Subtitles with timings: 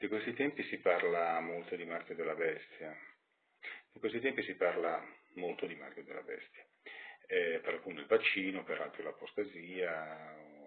[0.00, 2.96] Di questi tempi si parla molto di marchio della bestia,
[3.92, 4.98] di questi tempi si parla
[5.34, 6.64] molto di marchio della bestia,
[7.26, 9.92] eh, per alcuni il vaccino, per altri l'apostasia,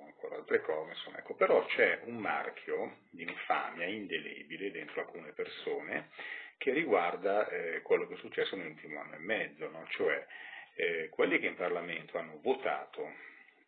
[0.06, 6.12] ancora altre cose, insomma, ecco, però c'è un marchio di infamia indelebile dentro alcune persone
[6.58, 9.84] che riguarda eh, quello che è successo nell'ultimo anno e mezzo, no?
[9.90, 10.28] cioè
[10.76, 13.12] eh, quelli che in Parlamento hanno votato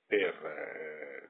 [0.05, 1.27] per eh,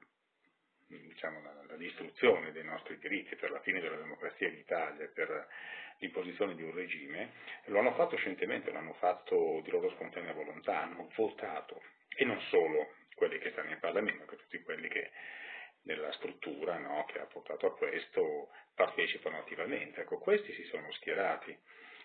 [0.88, 5.48] diciamo, la, la, distruzione dei nostri diritti, per la fine della democrazia in Italia, per
[5.98, 7.32] l'imposizione di un regime,
[7.66, 11.82] lo hanno fatto scientemente, l'hanno fatto di loro spontanea volontà, hanno votato,
[12.14, 15.10] e non solo quelli che stanno in Parlamento, ma tutti quelli che
[15.82, 20.00] nella struttura no, che ha portato a questo partecipano attivamente.
[20.00, 21.56] Ecco, questi si sono schierati.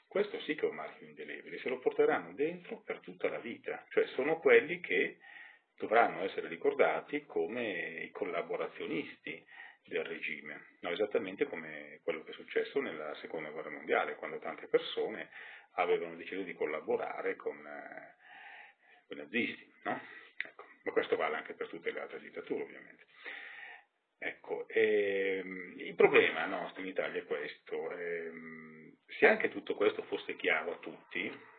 [0.08, 3.86] Questo sì che è un marchio indelebile, se lo porteranno dentro per tutta la vita,
[3.92, 5.20] cioè sono quelli che
[5.82, 9.44] dovranno essere ricordati come i collaborazionisti
[9.84, 10.92] del regime, no?
[10.92, 15.30] esattamente come quello che è successo nella seconda guerra mondiale, quando tante persone
[15.74, 18.16] avevano deciso di collaborare con, eh,
[19.08, 20.00] con i nazisti, no?
[20.46, 20.66] ecco.
[20.84, 23.08] ma questo vale anche per tutte le altre dittature ovviamente.
[24.20, 30.36] Ecco, ehm, il problema nostro in Italia è questo, ehm, se anche tutto questo fosse
[30.36, 31.50] chiaro a tutti,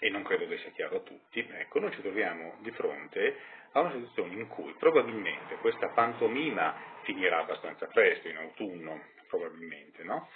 [0.00, 3.36] e non credo che sia chiaro a tutti, ecco, noi ci troviamo di fronte
[3.72, 10.28] a una situazione in cui probabilmente questa pantomima finirà abbastanza presto, in autunno probabilmente, no?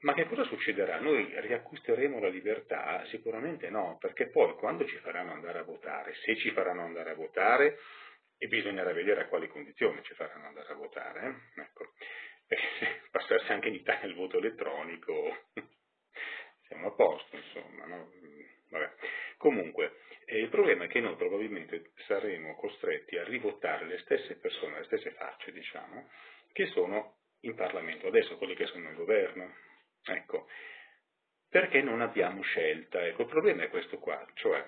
[0.00, 1.00] Ma che cosa succederà?
[1.00, 3.04] Noi riacquisteremo la libertà?
[3.06, 7.14] Sicuramente no, perché poi quando ci faranno andare a votare, se ci faranno andare a
[7.14, 7.78] votare,
[8.38, 11.62] e bisognerà vedere a quali condizioni ci faranno andare a votare, eh?
[11.62, 11.92] ecco,
[12.78, 15.36] se passasse anche in Italia il voto elettronico,
[16.68, 18.12] siamo a posto, insomma, no?
[18.70, 18.90] Vabbè.
[19.36, 24.78] Comunque, eh, il problema è che noi probabilmente saremo costretti a rivotare le stesse persone,
[24.78, 26.08] le stesse facce, diciamo,
[26.52, 29.54] che sono in Parlamento adesso, quelli che sono nel governo.
[30.04, 30.48] Ecco,
[31.48, 33.06] perché non abbiamo scelta?
[33.06, 34.64] Ecco, il problema è questo qua, cioè,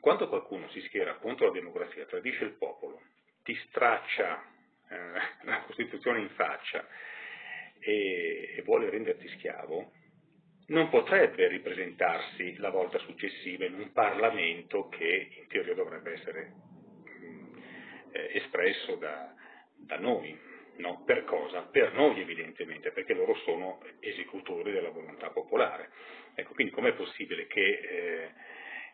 [0.00, 3.00] quando qualcuno si schiera contro la democrazia, tradisce il popolo,
[3.42, 4.42] ti straccia
[4.88, 6.86] eh, la Costituzione in faccia
[7.78, 9.92] e, e vuole renderti schiavo,
[10.68, 16.52] non potrebbe ripresentarsi la volta successiva in un Parlamento che in teoria dovrebbe essere
[18.12, 19.34] eh, espresso da,
[19.76, 20.36] da noi.
[20.76, 21.02] No?
[21.04, 21.62] Per cosa?
[21.62, 25.90] Per noi evidentemente, perché loro sono esecutori della volontà popolare.
[26.34, 28.30] Ecco, quindi com'è possibile che eh,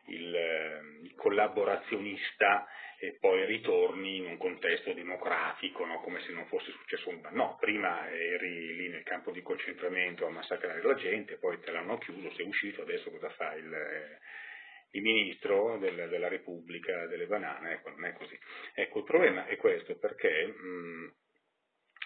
[0.06, 2.66] il, il collaborazionista
[2.98, 6.00] e poi ritorni in un contesto democratico, no?
[6.00, 7.20] come se non fosse successo un...
[7.32, 11.98] No, prima eri lì nel campo di concentramento a massacrare la gente, poi te l'hanno
[11.98, 14.18] chiuso, sei uscito, adesso cosa fa il, eh,
[14.92, 17.74] il ministro del, della Repubblica delle banane?
[17.74, 18.38] Ecco, non è così.
[18.74, 21.14] Ecco, il problema è questo, perché mh,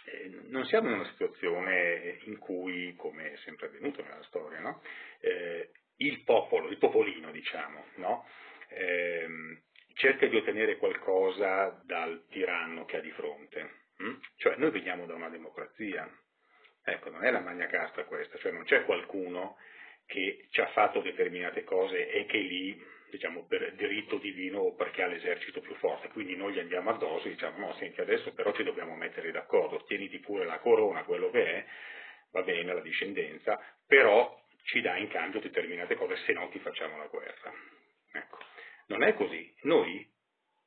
[0.07, 4.83] eh, non siamo in una situazione in cui, come è sempre avvenuto nella storia, no?
[5.21, 8.27] eh, il popolo, il popolino, diciamo, no?
[8.69, 9.27] eh,
[9.95, 13.87] cerca di ottenere qualcosa dal tiranno che ha di fronte.
[13.99, 14.15] Hm?
[14.37, 16.09] Cioè noi veniamo da una democrazia,
[16.85, 19.57] ecco, non è la magna casta questa, cioè non c'è qualcuno
[20.07, 25.03] che ci ha fatto determinate cose e che lì, diciamo, per diritto divino o perché
[25.03, 28.53] ha l'esercito più forte, quindi noi gli andiamo addosso e diciamo no, senti adesso però
[28.53, 31.65] ci dobbiamo mettere d'accordo, tieniti pure la corona, quello che è,
[32.31, 34.35] va bene la discendenza, però
[34.69, 37.53] ci dà in cambio determinate cose, se no ti facciamo la guerra.
[38.13, 38.39] Ecco.
[38.89, 39.55] Non è così.
[39.63, 40.07] Noi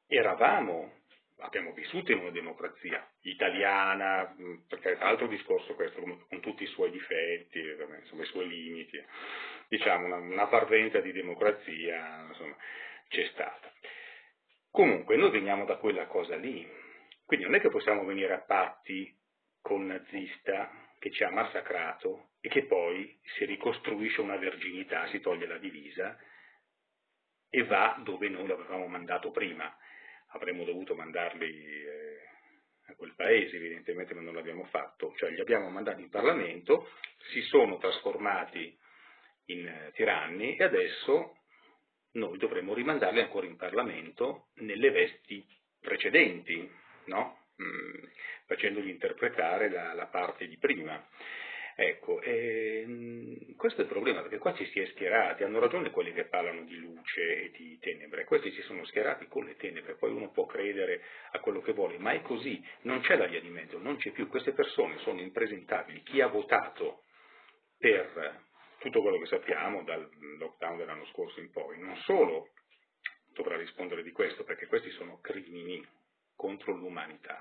[0.07, 1.01] eravamo,
[1.37, 4.35] abbiamo vissuto in una democrazia italiana,
[4.67, 9.03] perché altro discorso questo, con tutti i suoi difetti, insomma, i suoi limiti,
[9.67, 12.55] diciamo una, una parvenza di democrazia, insomma,
[13.07, 13.71] c'è stata.
[14.71, 16.67] Comunque, noi veniamo da quella cosa lì,
[17.23, 19.15] quindi non è che possiamo venire a patti
[19.61, 25.47] con nazista che ci ha massacrato e che poi si ricostruisce una verginità, si toglie
[25.47, 26.15] la divisa
[27.49, 29.75] e va dove noi l'avevamo mandato prima.
[30.33, 32.19] Avremmo dovuto mandarli eh,
[32.85, 35.15] a quel paese, evidentemente, ma non l'abbiamo fatto.
[35.17, 36.91] Cioè li abbiamo mandati in Parlamento,
[37.31, 38.77] si sono trasformati
[39.45, 41.37] in eh, tiranni e adesso
[42.11, 45.43] noi dovremmo rimandarli ancora in Parlamento nelle vesti
[45.79, 46.71] precedenti,
[47.05, 47.39] no?
[48.51, 51.01] Facendogli interpretare la, la parte di prima.
[51.73, 56.11] Ecco, ehm, questo è il problema, perché qua ci si è schierati, hanno ragione quelli
[56.11, 60.11] che parlano di luce e di tenebre, questi si sono schierati con le tenebre, poi
[60.11, 61.01] uno può credere
[61.31, 64.11] a quello che vuole, ma è così, non c'è la via di mezzo, non c'è
[64.11, 67.03] più, queste persone sono impresentabili, chi ha votato
[67.77, 68.49] per
[68.79, 70.09] tutto quello che sappiamo dal
[70.39, 72.49] lockdown dell'anno scorso in poi, non solo
[73.33, 75.81] dovrà rispondere di questo, perché questi sono crimini
[76.35, 77.39] contro l'umanità,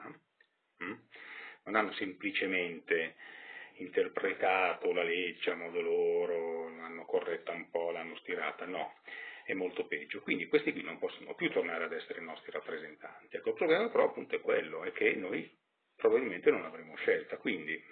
[0.80, 0.98] hm?
[1.64, 3.16] non hanno semplicemente
[3.74, 8.94] interpretato la legge a modo loro, l'hanno corretta un po', l'hanno stirata, no,
[9.44, 10.20] è molto peggio.
[10.20, 13.36] Quindi questi qui non possono più tornare ad essere i nostri rappresentanti.
[13.36, 15.50] Ecco, il problema però appunto è quello, è che noi
[15.96, 17.82] probabilmente non avremo scelta, quindi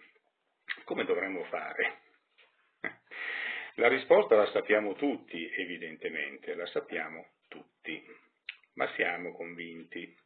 [0.85, 2.07] come dovremmo fare?
[3.79, 8.05] La risposta la sappiamo tutti, evidentemente, la sappiamo tutti,
[8.75, 10.17] ma siamo convinti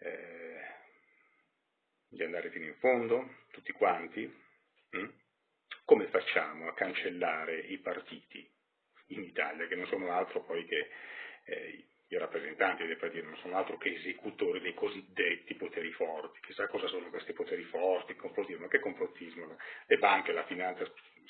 [0.00, 0.60] eh,
[2.14, 4.32] di andare fino in fondo, tutti quanti?
[4.96, 5.08] Mm?
[5.84, 8.48] Come facciamo a cancellare i partiti
[9.08, 10.88] in Italia, che non sono altro poi che
[11.44, 16.40] eh, i rappresentanti dei partiti, non sono altro che esecutori dei cosiddetti poteri forti.
[16.40, 19.56] Chissà cosa sono questi poteri forti, il complottismo, che complottismo?
[19.86, 20.84] Le banche, la finanza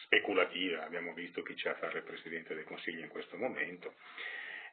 [0.05, 3.95] speculativa, abbiamo visto chi c'è a fare il Presidente del Consiglio in questo momento,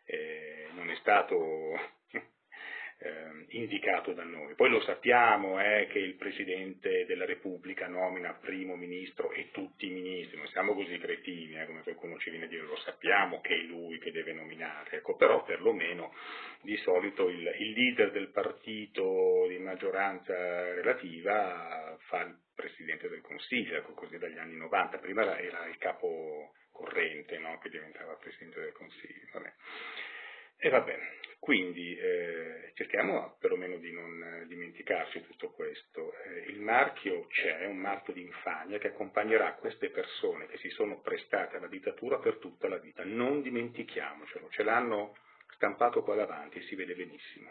[0.06, 2.00] eh, non è stato
[3.01, 4.53] eh, indicato da noi.
[4.53, 9.92] Poi lo sappiamo eh, che il Presidente della Repubblica nomina primo ministro e tutti i
[9.92, 13.56] ministri, non siamo così cretini eh, come qualcuno ci viene a dire, lo sappiamo che
[13.56, 16.13] è lui che deve nominare, ecco, però perlomeno
[16.62, 20.33] di solito il, il leader del partito di maggioranza
[20.74, 26.53] relativa fa il Presidente del Consiglio, ecco, così dagli anni 90, prima era, il capo
[26.71, 29.27] corrente no, che diventava Presidente del Consiglio.
[29.33, 29.53] Vabbè.
[30.63, 36.13] E va bene, quindi eh, cerchiamo perlomeno di non dimenticarci tutto questo.
[36.24, 40.69] Eh, il marchio c'è, è un marchio di infamia che accompagnerà queste persone che si
[40.69, 43.04] sono prestate alla dittatura per tutta la vita.
[43.04, 45.16] Non dimentichiamocelo, ce l'hanno
[45.56, 47.50] stampato qua davanti, si vede benissimo.